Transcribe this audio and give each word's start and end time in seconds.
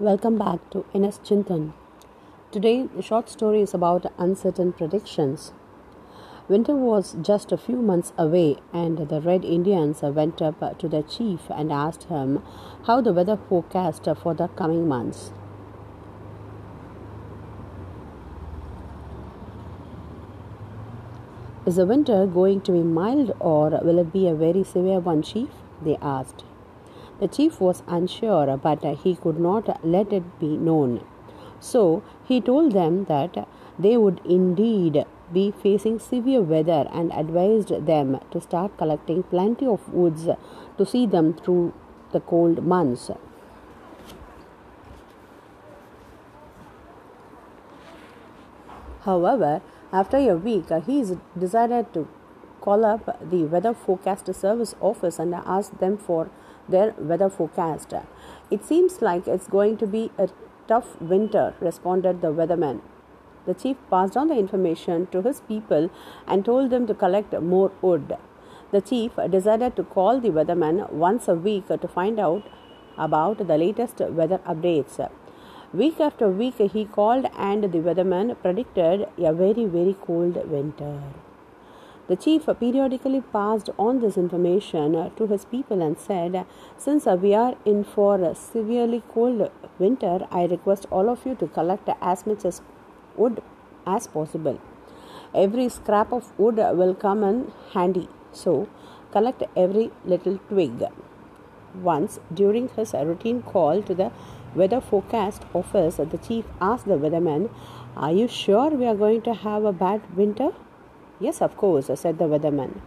Welcome 0.00 0.38
back 0.38 0.58
to 0.70 0.84
NS 0.92 1.20
Chintan. 1.20 1.72
Today, 2.50 2.88
the 2.96 3.00
short 3.00 3.30
story 3.30 3.60
is 3.60 3.74
about 3.74 4.12
uncertain 4.18 4.72
predictions. 4.72 5.52
Winter 6.48 6.74
was 6.74 7.14
just 7.22 7.52
a 7.52 7.56
few 7.56 7.76
months 7.76 8.12
away, 8.18 8.56
and 8.72 8.98
the 8.98 9.20
Red 9.20 9.44
Indians 9.44 10.02
went 10.02 10.42
up 10.42 10.80
to 10.80 10.88
the 10.88 11.04
chief 11.04 11.42
and 11.48 11.70
asked 11.70 12.08
him 12.08 12.42
how 12.88 13.00
the 13.00 13.12
weather 13.12 13.38
forecast 13.48 14.08
for 14.20 14.34
the 14.34 14.48
coming 14.48 14.88
months. 14.88 15.30
Is 21.66 21.76
the 21.76 21.86
winter 21.86 22.26
going 22.26 22.62
to 22.62 22.72
be 22.72 22.82
mild 22.82 23.30
or 23.38 23.70
will 23.70 24.00
it 24.00 24.12
be 24.12 24.26
a 24.26 24.34
very 24.34 24.64
severe 24.64 24.98
one, 24.98 25.22
chief? 25.22 25.50
They 25.80 25.96
asked. 26.02 26.42
The 27.20 27.28
chief 27.28 27.60
was 27.60 27.82
unsure, 27.86 28.56
but 28.56 28.84
he 28.84 29.14
could 29.14 29.38
not 29.38 29.84
let 29.84 30.12
it 30.12 30.38
be 30.38 30.56
known. 30.56 31.00
So 31.60 32.02
he 32.24 32.40
told 32.40 32.72
them 32.72 33.04
that 33.04 33.48
they 33.78 33.96
would 33.96 34.20
indeed 34.24 35.04
be 35.32 35.50
facing 35.50 35.98
severe 35.98 36.42
weather 36.42 36.88
and 36.92 37.12
advised 37.12 37.86
them 37.86 38.20
to 38.30 38.40
start 38.40 38.76
collecting 38.76 39.22
plenty 39.22 39.66
of 39.66 39.92
woods 39.92 40.28
to 40.76 40.86
see 40.86 41.06
them 41.06 41.34
through 41.34 41.72
the 42.12 42.20
cold 42.20 42.64
months. 42.64 43.10
However, 49.02 49.60
after 49.92 50.16
a 50.16 50.36
week, 50.36 50.70
he 50.86 51.04
decided 51.38 51.92
to 51.94 52.08
call 52.60 52.84
up 52.84 53.30
the 53.30 53.44
weather 53.44 53.74
forecast 53.74 54.32
service 54.34 54.74
office 54.80 55.18
and 55.18 55.34
ask 55.34 55.78
them 55.78 55.98
for 55.98 56.30
their 56.68 56.94
weather 56.98 57.28
forecast. 57.28 57.92
It 58.50 58.64
seems 58.64 59.02
like 59.02 59.26
it's 59.26 59.48
going 59.48 59.76
to 59.78 59.86
be 59.86 60.10
a 60.18 60.28
tough 60.68 61.00
winter, 61.00 61.54
responded 61.60 62.20
the 62.22 62.32
weatherman. 62.32 62.80
The 63.46 63.54
chief 63.54 63.76
passed 63.90 64.16
on 64.16 64.28
the 64.28 64.38
information 64.38 65.06
to 65.08 65.20
his 65.20 65.40
people 65.40 65.90
and 66.26 66.44
told 66.44 66.70
them 66.70 66.86
to 66.86 66.94
collect 66.94 67.38
more 67.40 67.72
wood. 67.82 68.16
The 68.70 68.80
chief 68.80 69.12
decided 69.30 69.76
to 69.76 69.84
call 69.84 70.20
the 70.20 70.30
weatherman 70.30 70.90
once 70.90 71.28
a 71.28 71.34
week 71.34 71.68
to 71.68 71.88
find 71.88 72.18
out 72.18 72.42
about 72.96 73.46
the 73.46 73.58
latest 73.58 74.00
weather 74.00 74.38
updates. 74.38 74.98
Week 75.72 76.00
after 76.00 76.28
week, 76.28 76.58
he 76.58 76.84
called, 76.84 77.26
and 77.36 77.64
the 77.64 77.78
weatherman 77.78 78.40
predicted 78.40 79.08
a 79.18 79.32
very, 79.32 79.66
very 79.66 79.96
cold 80.00 80.36
winter. 80.48 81.00
The 82.06 82.16
chief 82.16 82.46
periodically 82.60 83.22
passed 83.32 83.70
on 83.78 84.00
this 84.00 84.18
information 84.18 85.10
to 85.16 85.26
his 85.26 85.46
people 85.46 85.80
and 85.80 85.98
said, 85.98 86.44
Since 86.76 87.06
we 87.06 87.34
are 87.34 87.54
in 87.64 87.82
for 87.82 88.20
a 88.20 88.34
severely 88.34 89.02
cold 89.08 89.50
winter, 89.78 90.26
I 90.30 90.44
request 90.44 90.86
all 90.90 91.08
of 91.08 91.24
you 91.24 91.34
to 91.36 91.46
collect 91.46 91.88
as 92.02 92.26
much 92.26 92.44
as 92.44 92.60
wood 93.16 93.42
as 93.86 94.06
possible. 94.06 94.60
Every 95.34 95.70
scrap 95.70 96.12
of 96.12 96.38
wood 96.38 96.56
will 96.56 96.94
come 96.94 97.24
in 97.24 97.52
handy, 97.72 98.08
so 98.32 98.68
collect 99.10 99.42
every 99.56 99.90
little 100.04 100.38
twig. 100.50 100.84
Once, 101.82 102.20
during 102.32 102.68
his 102.76 102.92
routine 102.92 103.40
call 103.40 103.82
to 103.82 103.94
the 103.94 104.12
weather 104.54 104.80
forecast 104.82 105.46
office, 105.54 105.96
the 105.96 106.18
chief 106.18 106.44
asked 106.60 106.86
the 106.86 106.98
weatherman, 106.98 107.48
Are 107.96 108.12
you 108.12 108.28
sure 108.28 108.68
we 108.68 108.86
are 108.86 108.94
going 108.94 109.22
to 109.22 109.32
have 109.32 109.64
a 109.64 109.72
bad 109.72 110.02
winter? 110.14 110.50
Yes, 111.20 111.40
of 111.40 111.56
course, 111.56 111.90
said 111.94 112.18
the 112.18 112.24
weatherman. 112.24 112.80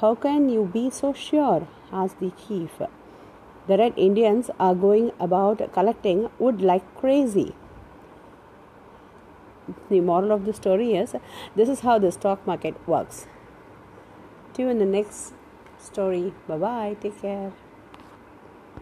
How 0.00 0.14
can 0.14 0.48
you 0.48 0.64
be 0.72 0.90
so 0.90 1.12
sure? 1.12 1.68
asked 1.92 2.20
the 2.20 2.30
chief. 2.30 2.80
The 3.68 3.78
red 3.78 3.92
Indians 3.96 4.50
are 4.58 4.74
going 4.74 5.12
about 5.20 5.72
collecting 5.72 6.30
wood 6.38 6.62
like 6.62 6.82
crazy. 6.96 7.54
The 9.88 10.00
moral 10.00 10.32
of 10.32 10.44
the 10.44 10.52
story 10.52 10.94
is 10.94 11.14
this 11.54 11.68
is 11.68 11.80
how 11.80 11.98
the 11.98 12.10
stock 12.10 12.44
market 12.46 12.74
works. 12.88 13.26
See 14.56 14.62
you 14.62 14.68
in 14.68 14.78
the 14.78 14.86
next 14.86 15.34
story. 15.78 16.34
Bye 16.48 16.58
bye. 16.58 16.96
Take 17.00 17.20
care. 17.22 17.52